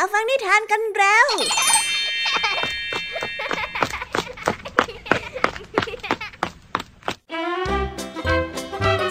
[0.00, 1.26] มาฟังนิทานกันแล้ว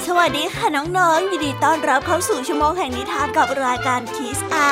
[0.05, 4.71] สวัสดีค่ะน้องๆ ยินดีต้อนรับเข้าสู่ชั่วโมงแห่งนิทานกับรายการคิสอา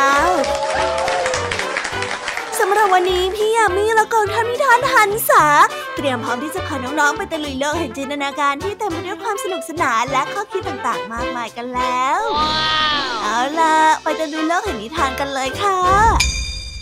[2.60, 5.46] สำหรับวันนี้พี่ยามีและกองทัพนิทานหันษา
[5.96, 12.22] เตรียมพร้อมที่จะพาน้องๆไปตะลุยโลกแห่งจินตนาการที่เต็มไปด้วยความสนุกสนานและข้อคิดต่างๆ มากมายกันแล้ว
[13.28, 16.35] เอาล่ะ ไปจะดูโลกแห่งนิทานกันเลยค่ะ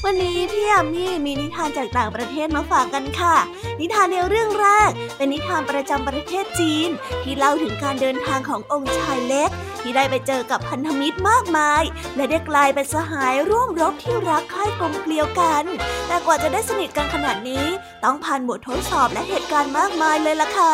[0.05, 3.35] วันนี้พี่ยามีมีนิทานจากต่างประเทศมาฝากกันค่ะ
[3.79, 6.89] นิทานในเรื่องแรก เป็นนิทานประจำประเทศจีน
[7.23, 9.49] ที่เล่าถึงการเดินทางขององค์ชายเล็ก
[9.81, 11.83] ที่ได้ไปเจอกับพันธมิตรมากมาย
[12.15, 15.63] และได้กลายเป็นสหายร่วมรบที่รักใคร่กลมเกลียวกัน
[16.07, 17.65] แต่กว่าจะได้สนิทกันขนาดนี้
[18.03, 20.73] ต้องผ่านบททดสอบและเหตุการณ์มากมายเลยล่ะค่ะ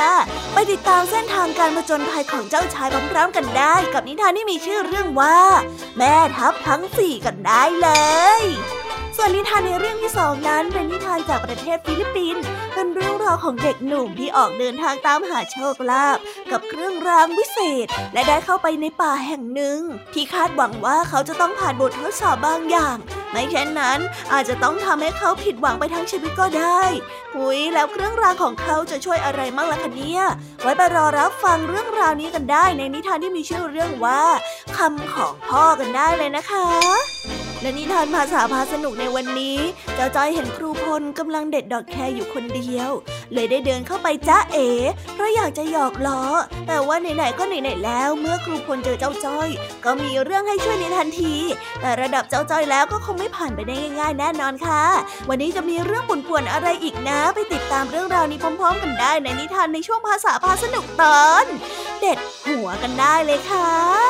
[0.54, 5.38] ไปติดตามเส้นทางการผจญภัยของเจ้าชายพร้อมๆกันได้ กับนิทานที่มีชื่อเรื่องว่า
[5.98, 7.90] แม่ทัพทั้งสี่กันได้เล
[8.42, 8.44] ย
[9.22, 16.18] ส่วนนิทานในเรื่องที่สองนั้นเป็นนิทานจากประเทศฟิลิปปินส์เป็นเรื่องราวของเด็กหนุ่มที่ออกเดินทางตามหาโชคลาภ
[16.52, 19.80] กับเครื่องรางวิเศษ และได้เข้าไปในป่าแห่งหนึ่ง
[20.14, 22.98] ที่คาดหวังว่าเขาจะต้องผ่านบททดสอบบางอย่าง
[23.32, 24.00] ไม่เช่นนั้น
[24.34, 26.82] อาจจะต้องทำให้เขาผิดหวังไปทั้งชีวิตก็ได้
[27.36, 30.24] อุ๊ยแล้วเครื่องรางของเขาจะช่วยอะไรมั่งล่ะคะเนี่ย
[30.62, 34.22] ไว้ไปรอรับฟังเรื่องราวนี้กันได้ในนิทานที่มีชื่อเรื่องว่า
[34.78, 39.58] คำของพ่อกันได้เลยนะคะ และนิทานภาษาพาสนุกในวันนี้
[39.96, 42.90] เจ้าจ้อยเห็นครูพลกำลังเด็ดดอกแครอยู่คนเดียว
[43.34, 44.70] เลยได้เดินเข้าไปจ้าเอ๋
[45.14, 46.24] เพราะอยากจะหยอกล้อ
[46.68, 49.50] แต่ว่าไหนๆก็ไหนๆแล้ว เมื่อครูพลเจอเจ้าจ้อย
[49.86, 51.36] ก็มีเรื่องให้ช่วยในทันที
[51.82, 54.84] แต่ระดับเจ้าจ้อยแล้วก็คงไม่ผ่านไปได้ง่ายๆแน่นอนค่ะ
[55.30, 61.46] วันนี้จะมีเรื่องป่วนๆอะไรอีกนะ ไปติดตามเรื่องราวนี้พร้อม ๆ กันได้ในนิทานในช่วงภาษาพาสนุกตอน
[62.00, 64.09] เด็ดหัวกันได้เลยค่ะ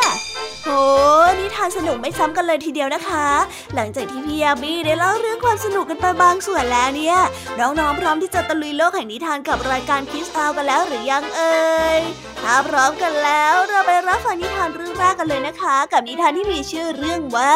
[1.36, 3.28] หนิทานสนุกไม่ซ้ำกันเลยทีเดียวนะคะ
[3.75, 7.17] หลังจากที่พี่ยามีได้เล่าเรื่องความสนุกกันไปบางส่วนแล้วเนี่ย
[7.59, 12.00] น้องๆพร้อมที่จะตะลุยโลกแห่งนิทานกับรายการคิสอาวกันแล้วหรือยังเอ่ย
[12.41, 17.56] ถ้าพร้อมกันแล้วเราไปรับฟังนิทานเรื่องแรกกันเลยนะคะ กับนิทานที่มีชื่อเรื่องว่า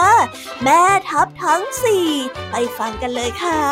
[0.64, 2.08] แม่ทัพทั้งสี่
[2.52, 3.64] ไปฟังกันเลยค่ะ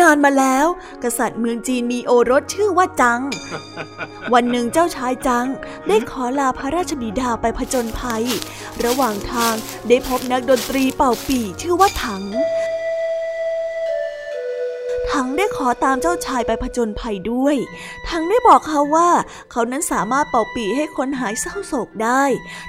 [0.00, 0.66] นานมาแล้ว
[1.04, 3.20] กษัตริย์เมืองจีนมีโอรสชื่อว่าจัง
[4.34, 5.46] วันหนึ่งเจ้าชายจัง
[5.88, 8.24] ได้ขอลาพระราชบิดาไปผจญภัย
[8.84, 9.54] ระหว่างทาง
[9.88, 12.24] ได้พบนักดนตรีเป่าปี่ชื่อว่าถัง
[15.12, 17.56] ถังได้ขอตามเจ้าชายไปผจญภัยด้วย
[18.08, 19.08] ถังได้บอกเขาว่า
[19.50, 22.22] เขานั้นสามารถเป่าปี่ให้คนหายเศร้าโศกได้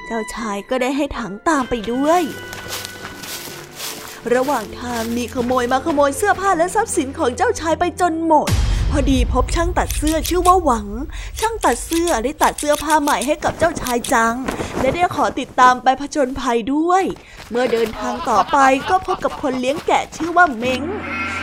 [0.05, 2.23] เจ้าชายก็ได้ให้ถังตามไปด้วย
[4.35, 8.49] ระหว่างทางมีขโมยมาขโมยเสื้อผ้าและทรัพย์สินของเจ้าชายไปจนหมด
[8.91, 10.87] พอดีพบช่างตัดเสื้อชื่อว่าหวัง
[11.39, 14.35] ช่างตัดเสื้อได้ตัดเสื้อผ้าใหม่ให้กับเจ้าชายจัง
[14.79, 17.03] และได้ขอติดตามไปผจญภัยด้วย
[17.49, 18.57] เมื่อเดินทางต่อไป
[18.89, 20.83] ก็พบกับคนเลี้ยงแกะชื่อว่าเม้ง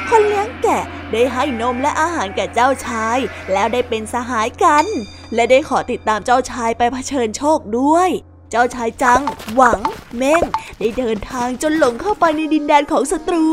[0.08, 0.82] คนเลี้ยงแกะ
[1.12, 3.18] ได้ให้นมและอาหารแก่เจ้าชาย
[3.52, 4.84] แล้วได้เป็นสหายกัน
[5.34, 8.10] และได้ขอติดตามเจ้าชายไปเผชิญโชคด้วย
[8.50, 9.22] เจ้าชายจัง
[9.54, 9.80] หวัง
[10.16, 10.42] เม่ง
[10.78, 13.46] ได้เดินทางจนหลงเข้าไปในดินแดนของศัตรู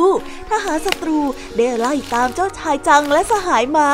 [0.49, 1.19] ทหารศัตรู
[1.55, 3.89] ได้ไล่ตามเจ้าชายจังและสหายมา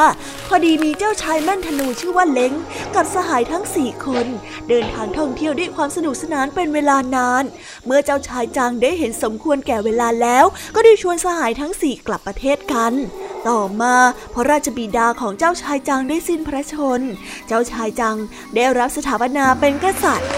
[0.47, 2.53] พอดีมีเจ้าชายแม่นธนูชื่อว่าเล้ง
[2.95, 4.25] กับสหายทั้งสี่คน
[4.69, 7.43] เดินทางท่องเที่ยวด้วยความสนุกสนานเป็นเวลานาน
[7.85, 10.45] เมื่อเจ้าชายจังได้เห็นสมควรแก่เวลาแล้ว
[10.75, 12.93] ก็ได้ชวนสหายทั้งสี่กลับประเทศกัน
[13.49, 13.95] ต่อมา
[14.33, 17.01] พระราชบิดาของเจ้าชายจังได้สิ้นพระชน
[17.47, 18.15] เจ้าชายจัง
[18.55, 20.29] ได้รับสถาปนาเป็นกษัตริย์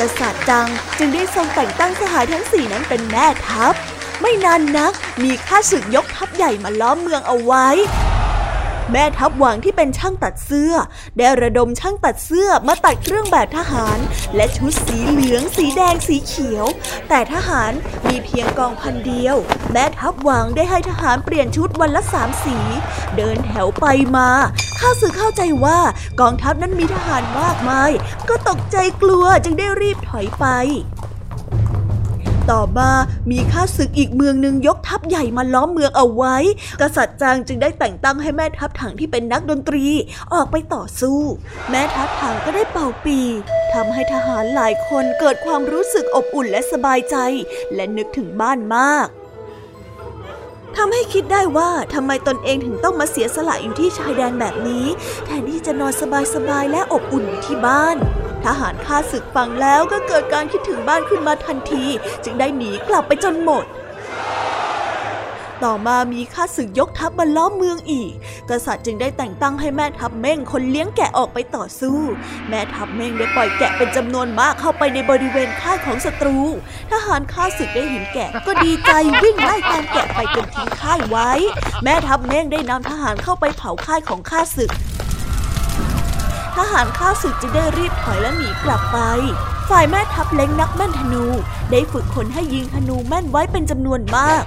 [0.00, 0.68] กษัตริย์จัง
[0.98, 3.74] จึงได้ทรงแต่งตั้งสหายทั้งสี่นั้นเป็นแม่ทัพ
[4.20, 4.92] ไม่นานนัก
[5.24, 7.66] มีข้าศึกยกทัพใหญ่มาล้อมเมืองเอาไว้
[8.92, 10.72] แม่ทัพหวังที่เป็นช่างตัดเสื้อ
[11.18, 13.98] ได้ระดมช่างตัดเสื้อมาตัดเครื่องแบบทหาร
[14.36, 16.66] และชุดสีเหลือง สีแดงสีเขียว
[17.08, 17.72] แต่ทหาร
[18.06, 19.36] มีเพียงกองพันเดียว
[19.72, 22.56] แม่ทัพหวังได้ให้ทหารเปลี่ยนชุดวันละสามสี
[23.16, 23.86] เดินแถวไป
[24.16, 24.28] มา
[24.78, 25.78] ข้าศึกเข้าใจว่า
[26.20, 27.90] กองทัพนั้นมีทหารมากมาย
[28.28, 30.46] ก็ตกใจกลัวจึงได้รีบถอยไป
[32.52, 32.90] ต่อมา
[33.30, 36.36] มีข้าศึกอีกเมืองหนึ่งยกทัพใหญ่มาล้อมเมืองเอาไว้
[36.80, 39.86] กษัตริย์จางจึงได้แต่งตั้งให้แม่ทัพถังที่เป็นนักดนตรี
[40.32, 41.18] ออกไปต่อสู้
[41.70, 43.18] แม่ทัพถังก็ได้เป่าปี
[43.74, 47.16] ทำให้ทหารหลายคนเกิดความรู้สึกอบอุ่นและสบายใจ
[47.74, 49.06] และนึกถึงบ้านมาก
[50.76, 54.86] ทำให้คิดได้ว่าทำไมตนเองถึงต้องมาเสียสละอยู่ที่ชายแดนแบบนี้
[55.24, 55.92] แทนที่จะนอน
[56.34, 57.96] สบายๆและอบอุ่นอยู่ที่บ้าน
[58.44, 61.84] ทหารข้าศึกฟังแล้วก็เกิดการคิดถึงบ้านขึ้นมาทันที
[62.24, 63.64] จึงได้หนีกลับไปจนหมด
[65.64, 68.12] ต่อมามีข้าศึกยกทัพมาล้อมเมืองอีก
[68.50, 71.98] กษัตริย์จึงได้แต่งตั้งให้แม่ทัพเม่งคนเลี้ยงแกะออกไปต่อสู้
[72.48, 76.38] แม่ทัพเม่งได้ปล่อยแกะเป็นจำนวนมากเข้าไปในบริเวณค่ายของศัตรู
[76.92, 78.90] ทหารข้าศึกได้เห็นแกะก็ดีใจ
[79.22, 81.30] วิ่งไล่ตามแกะไปจนทิ้งค่ายไว้
[81.84, 84.70] แม่ทัพเม่งได้นำทหารเข้าไปเผาค่ายของข้าศึก
[86.56, 88.98] ทหารข้าศึกจึงได้รีบถอยและหนีกลับไป
[89.70, 91.24] ฝ่ายแม่ทัพเล้งนักแม่นธนู
[91.70, 94.44] ได้ฝึกคนให้ยิงธนูแม่นไว้เป็นจำนวนมาก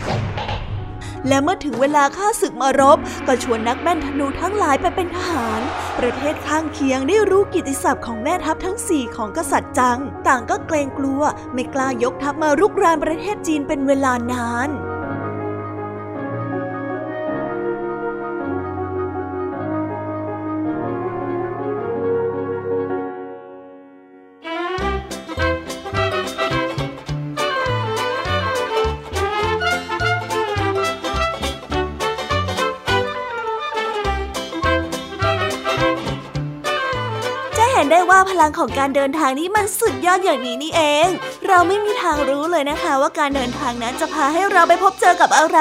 [1.28, 5.62] และเมื่อถึงเวลาข้าศึกมารบ ก็ชวนนักแม่นธนูทั้งหลายไปเป็นทหาร
[6.00, 11.22] ประเทศข้างเคียงได้รู้กิติศัพท์ของแม่ทัพทั้งสี่ของกษัตริย์จัง ต่างก็เกรงกลัว
[11.54, 41.10] ไม่กล้ายกทัพมารุกรานประเทศจีนเป็นเวลานาน็นได้ว่าพลังของการเดินทางนี้มันสุดยอดอย่างนี้นี่เอง
[41.48, 45.60] เราไม่มีทางรู้เลยนะคะว่าการเดินทางนั้นจะพาให้เราไปพบเจอกับอะไร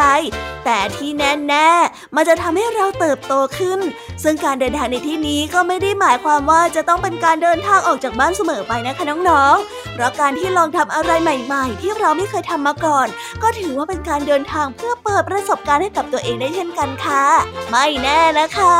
[0.71, 3.81] แต่ที่แน่ๆมันจะทำให้เราเติบโตขึ้น
[4.23, 13.07] ซึ่งการเดินทางในที่นี้ก็ไม่ได้หมายความว่าจะต้องเป็นการเดินทางออกจากบ้านเสมอไปนะคะน้องๆ เพราะการที่ลองทำอะไรใหม่ ๆ ที่เราไม่เคยทำมาก่อน
[13.43, 17.25] ก็ถือว่าเป็นการเดินทางเพื่อเปิดประสบการณ์ให้กับตัวเองได้เช่นกันค่ะ
[17.71, 18.77] ไม่แน่นะคะ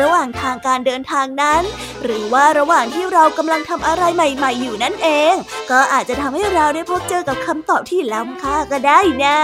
[0.00, 1.62] ระหว่างทางการเดินทางนั้น
[2.04, 5.34] หรือว่าระหว่างที่เรากำลังทำอะไรใหม่ ๆ อยู่นั่นเอง
[5.70, 9.40] ก็อาจจะทำให้เราได้พบเจอกับคำตอบที่ล้ำค่าก็ได้นะ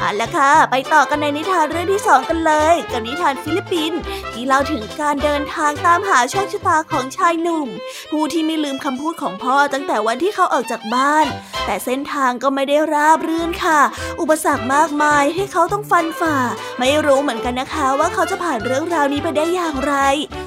[0.00, 4.00] เอาละค่ะ ไปต่อกันในนิทานเรื่องที่สองกันเลย กับนิทานฟิลิปปินส์
[4.32, 7.68] ที่เล่าถึงการเดินทางตามหาโชคชะตาของชายหนุ่ม
[8.10, 11.26] ผู้ที่ไม่ลืมคำพูดของพ่อตั้งแต่วันที่เขาออกจากบ้าน
[11.66, 13.80] แต่เส้นทางก็ไม่ได้ราบรื่นค่ะ
[14.20, 16.36] อุปสรรคมากมายให้เขาต้องฟันฝ่า
[16.78, 19.94] ไม่รู้เหมือนกันนะคะว่าเขาจะผ่านเรื่องราวนี้ไปได้อย่างไร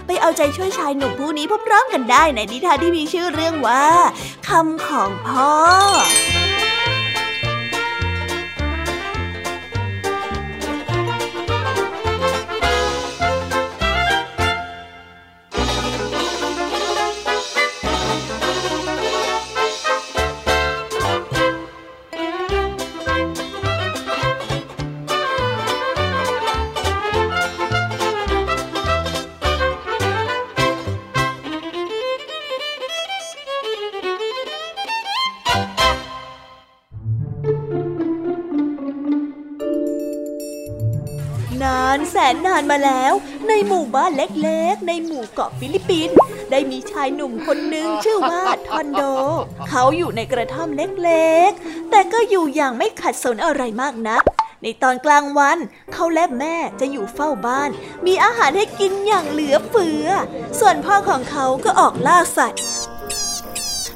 [0.08, 3.86] ไปเอาใจช่วยชายหนุ่มผู้นี้พร้อมๆกันได้ในนิทานที่มีชื่อเรื่องว่า
[4.50, 5.54] คำของพ่อ
[42.74, 43.14] มาแล้ว
[43.50, 46.18] ในหมู่บ้านเล็กๆ ในหมู่เกาะฟิลิปปินส์
[46.52, 49.04] ได้มีชายหนุ่มคนหนึ่งชื่อว่าทอนโด
[49.70, 50.70] เขาอยู่ในกระท่อม
[51.04, 54.24] เล็กๆ แต่ก็อยู่อย่างไม่ขัดสนอะไรมากนัก
[54.64, 55.58] ในตอนกลางวัน
[55.94, 57.70] เขาและแม่จะอยู่เฝ้าบ้าน
[58.06, 60.08] มีอาหารให้กินอย่างเหลือเฟือ
[60.60, 62.62] ส่วนพ่อของเขาก็ออกล่าสัตว์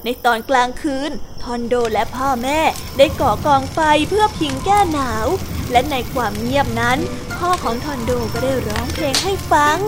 [0.03, 1.12] ในตอนกลางคืน
[1.44, 2.59] ทอนโดและพ่อแม่
[2.97, 3.79] ได้ก่อกองไฟ
[4.09, 5.27] เพื่อพิงแก้หนาว
[5.71, 7.00] และในความเงียบนั้น
[7.39, 9.80] พ่อของทอนโดก็ได้ร้องเพลงให้ฟัง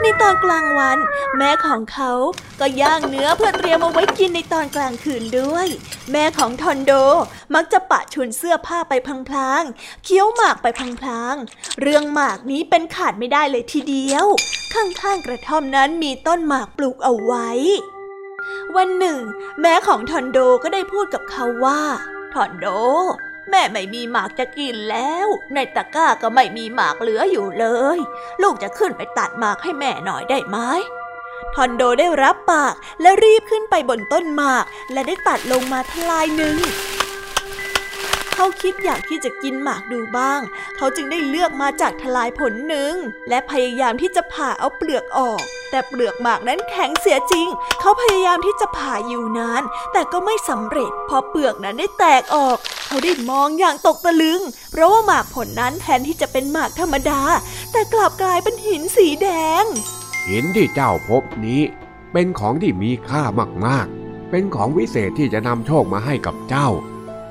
[0.00, 0.98] ในตอนกลางวัน
[1.38, 2.12] แม่ของเขา
[2.60, 5.66] ก็ย่างเนื้อเพื่อเตรียมเอาไว้กินในตอนกลางคืนด้วย
[6.12, 6.92] แม่ของทอนโด
[7.54, 8.92] มักจะปะชุนเสื้อผ้าไป
[9.28, 10.66] พลางๆเคี้ยวหมากไป
[11.00, 14.26] พลางๆเรื่องหมากนี้เป็นขาดไม่ได้เลยทีเดียว
[14.74, 17.48] ข้างๆกระท่อมนั้นมีต้นหมากปลูกเอาไว้
[18.76, 19.20] วันหนึ่ง
[19.60, 21.80] แม่ของทอนโดก็ได้พูดกับเขาว่า
[22.32, 22.66] ทอนโด
[23.52, 27.66] แม่ไม่มีหมากจะกินแล้ว ในตะกร้าก็ไม่มีหมากเหลืออยู่เล
[27.96, 27.98] ย
[28.42, 30.58] ลูกจะขึ้นไปตัดหมากให้แม่หน่อยได้ไหม
[31.54, 36.56] ทอนโดได้รับปากและรีบขึ้นไปบนต้นหมาก และได้ตัดลงมาทลายหนึ่ง
[38.42, 40.40] เขาคิดอยากที่จะกินหมากดูบ้าง
[40.76, 42.94] เขาจึงได้เลือกมาจากทลายผลหนึ่ง
[43.28, 47.48] และพยายามที่จะผ่าเอาเปลือกออก แต่เปลือกหมากนั้นแข็งเสียจริง
[47.80, 52.56] เขาพยายามที่จะผ่าอยู่นาน แต่ก็ไม่สำเร็จพอเปลือกนั้นได้แตกออก
[52.86, 57.20] เขาได้มองอย่างตกตะลึง เพราะว่าหมากผลนั้นแทนที่จะเป็นหมากธรรมดา
[57.72, 59.28] แต่กลับกลายเป็นหินสีแด
[59.62, 59.64] ง
[60.28, 61.62] หินที่เจ้าพบนี้
[62.12, 63.22] เป็นของที่มีค่า
[63.66, 66.68] มากๆ เป็นของวิเศษที่จะนำโชคมาให้กับเจ้า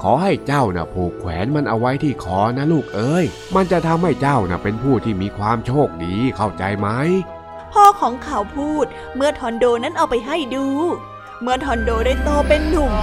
[0.01, 6.88] ขอให้เจ้านะ่ะผูกแขวนมันเอาไว้ที่คอนะลูกเอ้ย มันจะทำให้เจ้านะ่ะเป็นผู้ที่มีความโชคดีเข้าใจไหม
[7.74, 10.67] พ่อของเขาพูดเมื่อทอนโดนั้นเอาไปให้ดู
[11.41, 12.93] เมื่อทอนโดได้โตเป็นหนุ่ม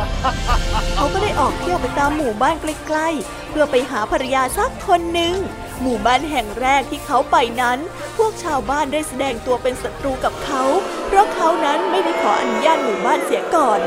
[0.95, 5.37] เขาก็ได้ออกเที่ยวไปตามหมู่บ้านใกล้ๆ เพื่อไปหาภรรยาสักคนหนึ่ง
[5.83, 7.79] หมู่บ้านแห่งแรกที่เขาไปนั้น
[8.17, 10.63] พวกชาวบ้านได้แสดงตัวเป็นศัตรูกับเขา
[11.07, 13.81] เพราะเขานั้นไม่ได้ขออนุญาตหมู่บ้านเสียก่อน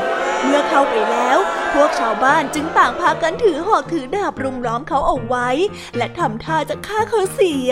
[0.44, 1.38] เมื่อเข้าไปแล้ว
[1.76, 5.48] พวกชาวบ้านจึงต่างพากันถือหอกถือดาบรุมล้อมเขาเอาไว้
[5.96, 7.70] และทำท่าจะฆ่าเขาเสีย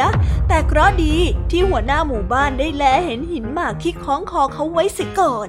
[0.48, 1.16] แต่เคราะห์ดี
[1.50, 5.48] ที่หัวหน้าหมู่บ้านได้แลเห็นหินหมากที่คล้องคอเขาไว้เสียก่อน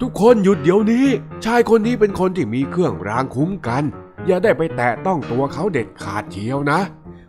[0.00, 1.06] ทุกคนหยุดเดี๋ยวนี้
[1.44, 3.82] ชายคนนี้เป็นคนที่มีเครื่องรางคุ้มกัน
[4.26, 6.80] อย่าได้ไปแตะต้องตัวเขาเด็ดขาดเชียวนะ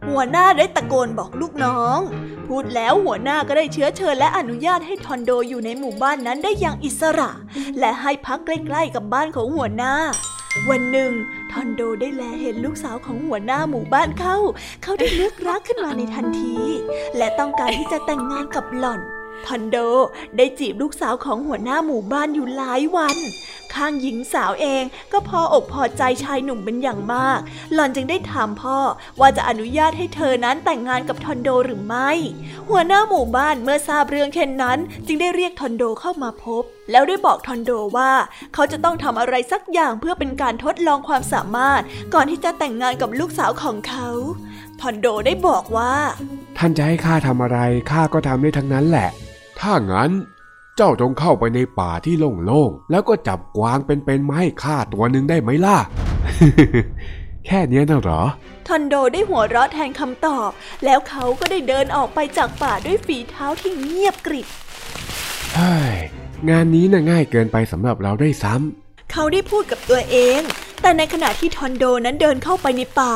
[0.10, 2.00] หัวหน้าได้ตะโกนบอกลูกน้อง
[2.48, 7.32] พูดแล้วหัวหน้าก็ได้เชื้อเชิญและอนุญาตให้ทอนโดอยู่ในหมู่บ้านนั้นได้อย่างอิสระ
[7.80, 9.94] และให้พักใกล้ๆกับบ้านของหัวหน้า
[10.70, 11.12] วันหนึ่ง
[11.52, 14.38] ทอนโดได้แลเห็นลูกสาวของหัวหน้าหมู่บ้านเข้า
[14.84, 16.58] เขาได้นึกรักขึ้นมาในทันที
[17.18, 19.02] และต้องการที่จะแต่งงานกับหล่อน
[19.48, 19.78] ทอนโด
[20.38, 23.18] ได้จีบลูกสาวของหัวหน้าหมู่บ้านอยู่หลายวัน
[23.78, 27.40] ข้างหญิงสาวเอง ก็พออกพอใจชายหนุ่มเป็นอย่างมาก
[27.74, 28.80] หล่อนจึงได้ถามพ่อ
[29.20, 32.12] ว่าจะอนุญาตให้เธอนั้นแต่งงานกับทอนโดหรือไม่
[32.70, 38.12] หัวหน้าหมู่บ้านเมื่อทราบเรื่องเช่นนั้น จึงได้เรียกทอนโดเข้ามาพบ แล้วได้บอกทอนโดว่า
[38.54, 41.82] เขาจะต้องทำอะไรสักอย่างเพื่อเป็นการทดลองความสามารถ
[42.14, 44.08] ก่อนที่จะแต่งงานกับลูกสาวของเขา
[44.82, 45.94] ทอนโดได้บอกว่า
[46.58, 47.60] ท่านจะให้ข้าทำอะไร
[47.92, 49.10] ข้าก็ทำได้ทั้งนั้นแหละ
[49.60, 50.12] ถ้างั้น
[50.80, 52.16] เจ้าจงเข้าไปในป่าที่
[52.46, 55.78] โล่งๆ แล้วก็จับกวางเป็นๆมาให้ข้าตัวหนึ่งได้ไหมล่ะ
[57.46, 58.22] แค่เนี้ยนะเหรอ
[58.68, 60.50] ทอนโดได้หัวเราะแทนคำตอบ
[60.86, 64.48] แล้วเขาก็ได้เดินออกไปจากป่าด้วยฝีเท้าที่เงียบกริบ
[65.56, 65.96] เฮ้ย
[66.50, 70.42] งานนี้น่ะง่ายเกินไปสำหรับเราได้วยซ้ำเขาได้พูดกับตัวเอง
[70.82, 73.16] แต่ในขณะที่ทอนโดนั้นเดินเข้าไปในป่า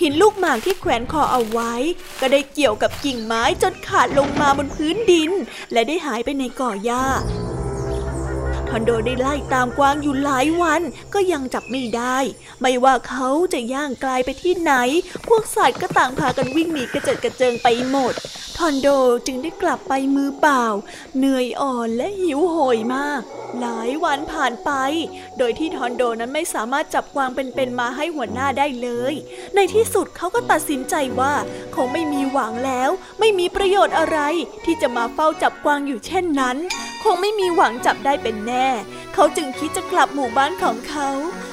[0.00, 1.72] หินลูกหมากที่แขวนคอเอาไว้
[2.20, 5.30] ก็ได้เกี่ยวกับกิ่งไม้จนขาดลงมาบนพื้นดิน
[5.72, 7.04] และได้หายไปในก่อหญ้า
[8.70, 10.82] ทอนโดได้ไล่ตามกวางอยู่หลายวัน
[11.14, 12.18] ก็ยังจับไม่ได้
[12.60, 14.72] ไม่ว่าเขาจะย่างกลายไปที่ไหน
[15.28, 18.14] พวกสัตว์ก็ต่างพากันวิ่งหนีกระเจิดกระเจิงไปหมด
[18.56, 18.88] ทอนโด
[19.26, 20.64] จึงได้กลับไปมือเปล่า
[21.16, 23.22] เหนื่อยอ่อนและหิวโหยมาก
[23.60, 24.70] หลายวันผ่านไป
[25.38, 29.14] โดยที่ทอนโดนั้นไม่สามารถจับกวางเป็นๆมาให้หัวหน้าได้เลย
[29.54, 31.34] ในที่สุดเขาก็ตัดสินใจว่า
[31.74, 34.18] คงไม่มีหวังแล้ว ไม่มีประโยชน์อะไร
[34.64, 36.56] ที่จะมาเฝ้าจับกวางอยู่เช่นนั้น
[37.04, 38.59] คงไม่มีหวังจับได้เป็นแน่
[39.14, 41.08] เขาจึงคิดจะกลับหมู่บ้านของเขา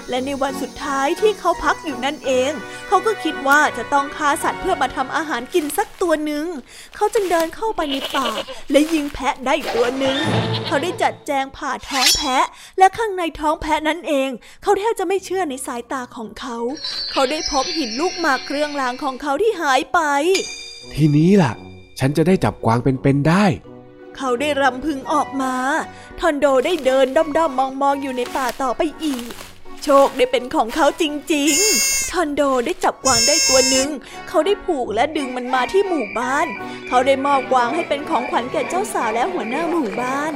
[0.10, 2.52] และในวันสุดท้ายที่เขาพักอยู่นั่นเอง
[2.88, 6.46] เขาก็คิดว่าจะต้องฆ่าสัตว์เพื่อมาทำอาหารกินสักตัวหนึ่ง
[6.96, 8.30] เขาจึงเดินเข้าไปในป่า
[8.72, 10.18] และยิงแพะได้ตัวหนึ่ง
[10.68, 12.46] เขาได้จัดแจงผ่าท้องแพะ
[12.78, 14.30] และข้างในท้องแพะนั้นเอง
[14.64, 16.58] เขาแทบจะไม่เชื่อในสายตาของเขา
[17.12, 20.00] เขาได้พบหินลูกหมากเครื่องรางของเขาที่หายไป
[20.96, 21.54] ทีนี้ล่ะ
[22.00, 23.46] ฉันจะได้จับกวางเป็นๆได้
[24.18, 25.54] เขาได้รำพึงออกมา
[26.20, 29.32] ทอนโดได้เดินด้อมๆมองๆอยู่ในป่าต่อไปอีก
[29.84, 33.90] โชคได้เป็นของเขาจริงๆ ทอนโดได้จับกวางได้ตัวหนึ่ง
[34.28, 36.48] เขาได้ผูกและดึงมันมาที่หมู่บ้าน
[36.88, 40.34] เขาได้มอบกวางให้เป็นของขวัญแก่เจ้าสาวและหัวหน้าหมู่บ้าน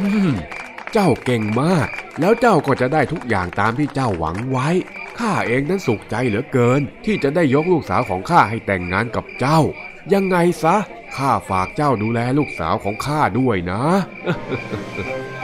[0.00, 0.32] อืม
[0.92, 1.88] เจ้าเก่งมาก
[2.20, 4.68] แล้วเจ้าก็จะได้ทุกอย่างตามที่เจ้าหวังไว้
[5.18, 9.60] ข้าเองนั้นสุขใจเหลือเกิน ที่จะได้ยกลูกสาวของข้าให้แต่งงานกับเจ้า
[10.12, 10.76] ยังไงซะ
[11.16, 13.82] ข้าฝากเจ้าดูแลลูกสาวของข้าด้วยนะ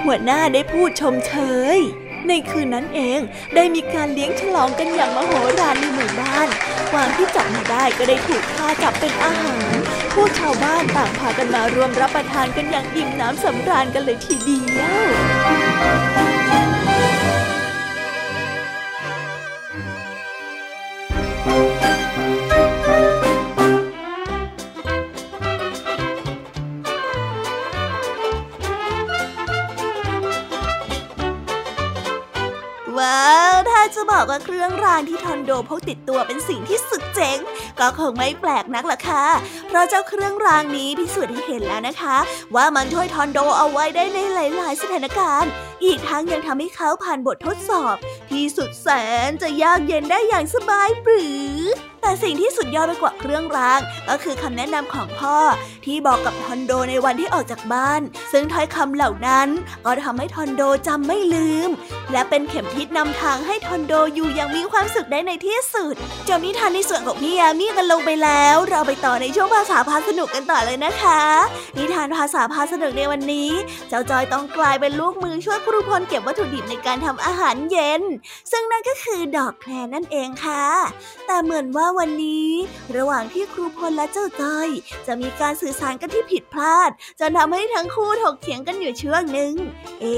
[0.04, 1.34] หัวหน้าได้พูดชมเช
[1.76, 1.78] ย
[2.28, 3.20] ในคืนนั้นเอง
[3.54, 6.48] ได้มีการเลี้ยงฉลองกันอย่างมโหฬารในหมู่บ้าน
[6.92, 9.74] กวางที่จับมาได้ก็ได้ถูกฆ่าจับเป็นอาหาร
[10.14, 14.80] พวกชาวบ้านต่างพากันมารวมรับประทานกันอย่างอิ่มน้ำสำราญกันเลยทีเดีย
[16.28, 16.31] ว
[34.32, 37.38] ว่าเครื่องรางที่ทอนโดพกติดตัวเป็นสิ่งที่สุดเจ๋ง
[37.80, 39.24] ก็คงไม่แปลกนักล่ะค่ะ
[39.68, 42.16] เพราะเจ้าเครื่องรางนี้พิสูจน์ให้เห็นแล้วนะคะ
[42.54, 45.50] ว่ามันช่วยทอนโดเอาไว้ได้ในหลาย ๆ สถานการณ์
[45.84, 47.96] อีกทั้งยังทำให้เขาผ่านบททดสอบ
[48.30, 48.88] ที่สุดแส
[49.28, 51.24] นจะยากเย็นได้อย่างสบายปรื
[51.56, 51.58] อ
[52.02, 55.36] แต่สิ่งที่สุดยอดไปกว่าเครื่องราง ก็คือคำแนะนำของพ่อ
[55.84, 58.00] ที่บอกกับทอนโดในวันที่ออกจากบ้าน
[58.32, 59.48] ซึ่งถ้อยคำเหล่านั้น
[59.84, 61.70] ก็ทำให้ทอนโดจำไม่ลืม
[62.12, 65.94] และเป็นเข็มทิศนำทางให้ทอนโดอยู่อย่างมีความสุขได้ในที่สุด
[66.28, 71.22] จบนิทานในส่วนของพี่ยามีกันลงไปแล้ว เราไปต่อในช่วงภาษาพาสนุกกันต่อเลยนะคะ
[71.76, 73.50] นิทานภาษาพาสนุกในวันนี้
[73.88, 78.02] เจ้าจอยต้องกลายเป็นลูกมือช่วยครูพลเก็บวัตถุดิบในการทำอาหารเย็น
[78.50, 80.64] ซึ่งนั่นก็คือดอกแครนั่นเองค่ะ
[81.26, 82.48] แต่เหมือนว่าวันนี้
[82.96, 84.68] ระหว่างที่ครูพลและเจ้าจอย
[85.06, 86.90] จะมีการสื่อสารกันที่ผิดพลาด
[87.20, 89.52] จนทำให้ทั้งคู่ถกเถียงกันอยู่ช่วงหนึ่ง
[90.00, 90.16] เอ๊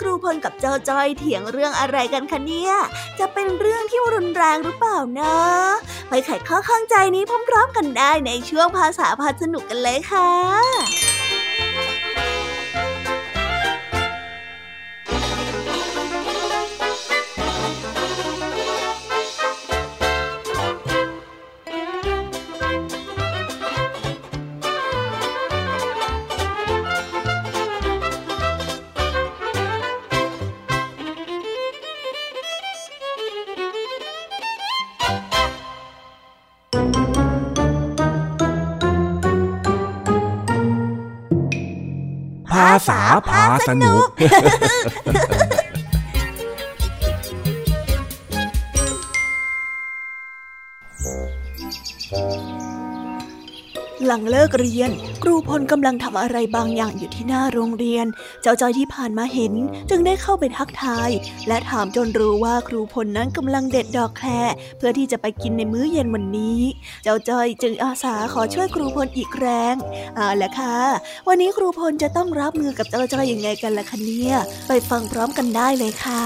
[0.00, 2.72] ครูพลกับเจ้าจอยเถียงเรื่องอะไรกันคะเนี่ย
[3.18, 5.36] จะเป็นเรื่องที่รุนแรงหรือเปล่านะ
[6.08, 44.02] ไปไขข้อข้องใจนี้พร้อมๆกันได้ในช่วงภาษาพาสนุกกันเลยค่ะาษาพาสนุก
[54.12, 54.90] ลังเลิกเรียน
[55.22, 58.06] ครูพลกำลังทำอะไรบางอย่างอยู่ที่หน้าโรงเรียน
[58.42, 59.52] เจ้าจอยที่ผ่านมาเห็น
[59.90, 61.10] จึงได้เข้าไปทักทาย
[61.48, 64.28] และถามจนรู้ว่าครูพลนั้นกำลังเด็ดดอกแคร
[64.78, 66.60] เพื่อที่จะไปกินในมื้อเย็นวันนี้
[67.02, 69.74] เจ้าจอยจึงอาสาขอช่วยครูพลอีกแรง
[70.16, 70.76] เอาละค่ะ
[71.28, 74.34] วันนี้ครูพลจะต้องรับมือกับเจ้าจอยยังไงกันล่ะคะเนี่ย
[74.68, 76.24] ไปฟังพร้อมกันได้เลยค่ะ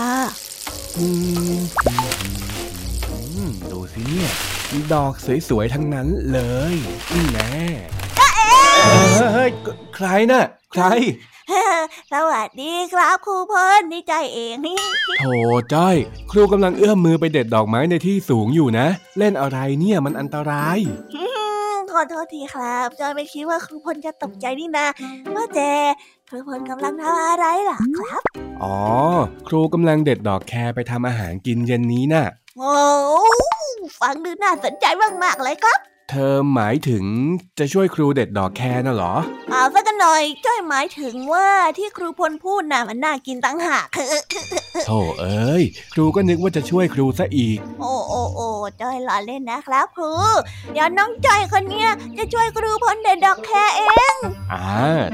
[3.70, 4.55] ดูสิเนี่ย
[4.94, 5.12] ดอก
[5.48, 6.38] สวยๆทั้งนั้นเล
[6.72, 6.76] ย
[7.32, 7.50] แน่
[9.32, 9.50] เฮ้ย
[9.96, 10.84] ใครน่ะ ใคร
[12.12, 14.78] สวัสดีครับครูพลนี่ใจเองนี่
[15.18, 15.24] โถ
[15.74, 15.96] จ้อย
[16.30, 18.86] ครูกำลังเอื้อมมือไปเด็ดดอกไม้ในที่สูงอยู่นะ
[19.18, 20.78] เล่นอะไรเนี่ยมันอันตราย
[21.92, 24.86] ขอโทษทีครับจอยไม่คิดว่าครูพลจะตกใจนี่นะ
[25.34, 25.72] ว่าแต่
[26.28, 28.22] ครูพลกำลังทำอะไรล่ะครับ
[28.62, 28.78] อ๋อ
[29.48, 32.26] ครูกำลังเด็ดดอกแครไปทำอาหารกินเย็นนี้น่ะ
[32.56, 32.74] โอ้
[34.00, 34.86] ฟังดูน่าสนใจ
[35.22, 35.78] มากๆเลยครับ
[36.10, 37.04] เธอหมายถึง
[37.58, 39.14] จะช่วยครูเด็ดดอกแครน่ะเหรอ
[39.50, 41.48] เอาสักกันหน่อยจ้อยหมายถึงว่า
[41.78, 43.86] ที่ครูพลพูดน่ะมันน่ากินตั้งหาก
[44.86, 45.62] โธ่เอ้ย
[45.94, 48.48] ครูก็นึกว่าจะช่วยครูซะอีก โอ้โอ้โอ้
[48.80, 50.12] จ้อยล้อเล่นนะครับครู
[50.72, 53.82] เดี๋ยวน้องจ้อยคนเนี้ยจะช่วยครูพลเด็ดดอกแครเอ
[54.12, 54.16] ง
[54.52, 54.68] อ่า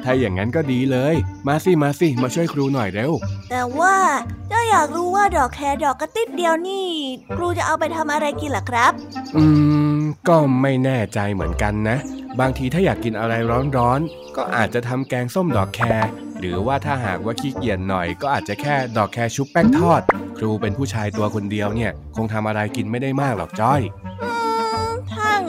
[0.05, 1.15] ถ้าอย่างนั้นก็ดีเลย
[1.47, 3.13] มาสิมาสิมาช่วยครูหน่อยเร็ว
[3.50, 3.97] แต่ว่า
[4.50, 6.87] จ้อยอยากรู้ว่าดอกแครดอกกระติดเดียวนี่
[7.37, 8.93] ครูจะเอาไปทำอะไรกินล่ะครับ
[9.37, 9.72] อืม
[10.29, 11.99] ก็ไม่แน่ใจเหมือนกันนะ
[12.41, 13.35] บางทีถ้าอยากกินอะไร
[13.77, 16.07] ร้อนๆ ก็อาจจะทำแกงส้มดอกแคร
[16.41, 20.03] หรือว่าถ้าหากว่าขี้เกียจหน่อย ก็อาจจะแค่ดอกแครชุบแป้งทอด
[20.39, 23.81] ครูเป็นผู้ชายตัวคนเดียวเนี่ย คงทำอะไรกินไม่ได้มากหรอกจ้อย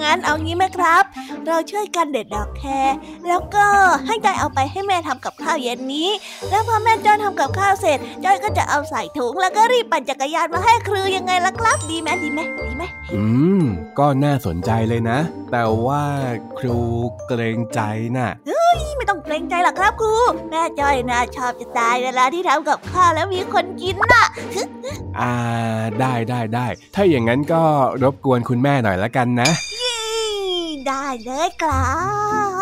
[0.03, 1.03] งั้นเอางี้ไหมครับ
[1.47, 2.89] เราช่วยกันเด็ดดอกแคร
[3.27, 3.65] แล้วก็
[4.07, 6.09] ให้จอยเอาไปให้แม่ทำกับข้าวเย็นนี้
[6.49, 12.83] แล้วพอแม่จอยทำกับข้าวเสร็จจอยก็จะเอาใส่ถุงแล้วก็รีบปั่นจักรยานมาให้ครูยังไงล่ะครับ ดีไหมดีไหมดีไหม
[13.15, 13.23] อื
[13.61, 13.63] ม
[13.99, 15.19] ก็น่าสนใจเลยนะ
[15.51, 16.03] แต่ว่า
[16.59, 16.77] ครู
[17.27, 17.79] เกรงใจ
[18.17, 20.13] น่ะเฮ้ยไม่ต้องเกรงใจหรอกครับครู
[20.49, 24.25] แม่จอยนะชอบจะตายเวลาที่ทำกับข้าวแล้วมีคนกินน่ะ
[25.19, 25.33] อ่า
[25.99, 27.61] ได้ได้ได้ ถ้าอย่างนั้นก็
[28.03, 29.49] รบกวนคุณแม่หน่อยละกันนะ
[30.87, 31.93] ได้เลยครั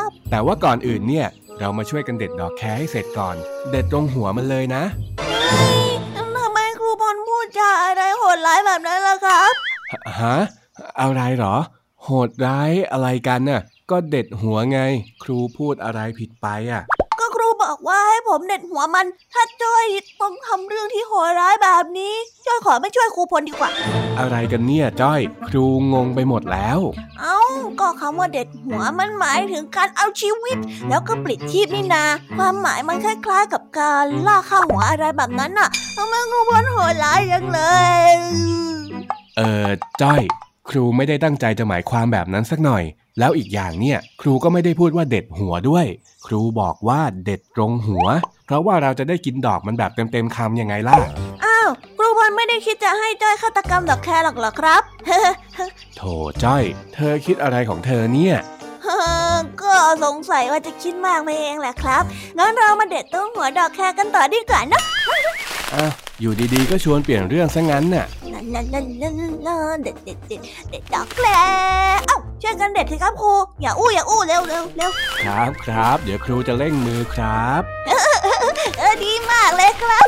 [0.06, 1.28] บ แต่ว่าก่อนอื่นเนี่ย
[1.60, 3.36] เรามาช่วยกันเด็ดดอกแคให้เสร็จก่อน
[3.72, 4.84] เด็ดตรงหัวมันเลยนะ
[6.38, 9.52] ทำไมครูพลพูดจาอะไรโหดร้ายแบบนั้นล่ะครับ
[10.22, 10.38] ฮะ
[11.02, 11.56] อะไรหรอ
[12.04, 14.80] โหดร้ายอะไรกันน่ะ ก็เด็ดหัวไง
[15.24, 16.84] ครูพูดอะไรผิดไปอะ
[17.72, 19.86] บอกว่าให้ผมเด็ดหัวมัน ถ้าจ้อย
[20.22, 22.14] ต้องทำเรื่องที่โหดร้ายแบบนี้
[22.48, 23.72] จ้อยขอไม่ช่วยครูพลดีกว่า
[24.20, 26.80] อะไรกันเนี่ยจ้อย ครูงงไปหมดแล้ว
[27.20, 27.40] เอ้า
[27.80, 30.58] ก็คำว่าเด็ดหัวมันหมายถึงการเอาชีวิต
[30.90, 32.04] แล้วก็ปลิดชีพนี่นา
[32.38, 37.62] ความหมายมันคล้ายๆ กับการล่าข้าหัวอะไรแบบนั้นน่ะทำไมครูพลโหดร้ายจังเล
[38.14, 38.16] ย
[39.38, 39.68] เออ
[40.02, 40.22] จ้อย
[40.70, 42.84] ครูไม่ได้ตั้งใจจะหมายความแบบนั้นสักหน่อย
[43.20, 45.86] แล้วอีกอย่างเนี่ยครูก็ไม่ได้พูดว่าเด็ดหัวด้วย
[46.26, 48.06] ครูบอกว่าเด็ดตรงหัว
[48.46, 50.98] เพราะว่าเราจะได้กินดอกมันแบบเต็มๆคำยังไงล่ะ
[51.46, 54.82] อ้าวครูพลไม่ได้คิดจะให้จ้อยฆาตกรรมดอกแครหรอกเหรอครับ
[55.98, 56.02] โถ
[56.44, 58.38] จ้อย เธอคิดอะไรของเธอเนี่ย
[59.62, 62.04] ก็สงสัยว่าจะคิดมากไปเองแหละครับ
[62.38, 64.82] งั้นเรามาเด็ดต้นหัวดอกแครกันต่อดีกว่านะ
[65.76, 65.86] อะ
[66.22, 71.28] อยู่ดีๆ ก็ชวนเปลี่ยนเรื่องซะงั้นน่ะนั่นนั่นนั่นนั่นเด็ดเด็ดเด็ดเด็ดดอกแคร
[72.08, 74.92] เอ้า ช่วยกันเด็ดสิครับครูอย่าอู้อย่าอู้เร็วเร็วเร็ว
[75.24, 77.62] ครับครับเดี๋ยวครูจะเร่งมือครับ
[78.80, 80.08] เออดีมากเลยครับ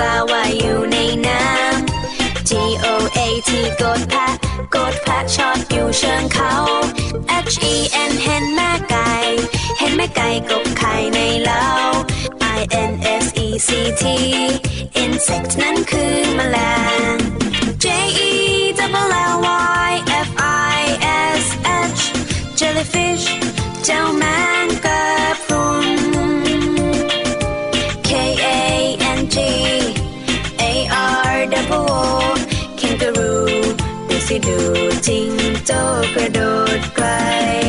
[0.00, 2.50] ฟ้าว่าอยู่ในน้ำ G
[2.84, 2.86] O
[3.18, 3.50] A T
[3.82, 4.34] กดแพะ
[4.74, 6.54] กดแพะชอบอยู่เชิงเขา
[7.52, 7.74] H E
[8.10, 9.12] N เห็นแม่ไก่
[9.78, 11.66] เห็นแม่ไก่กบไข่ในเล้า
[12.58, 12.60] I
[12.90, 12.92] N
[13.24, 13.68] S E C
[14.02, 14.04] T
[15.02, 16.58] insect นั้นคือแมล
[17.12, 17.16] ง
[17.84, 17.86] J
[18.28, 18.32] E
[18.76, 19.36] W L L
[19.88, 19.90] Y
[20.26, 20.30] F
[20.78, 20.82] I
[21.42, 21.44] S
[21.98, 22.02] H
[22.58, 23.26] jellyfish
[23.84, 24.24] เจ้าแม
[24.64, 25.02] งกะ
[25.46, 25.49] พ
[36.20, 37.59] you don't cry.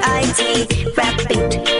[0.00, 1.79] P-I-T, rap.